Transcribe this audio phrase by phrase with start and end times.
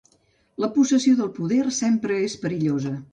[0.63, 2.95] La possessió del poder sempre és perillosa.